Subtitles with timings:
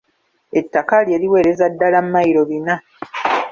[0.59, 2.75] Ettaka lye liwereza ddala mayilo bina.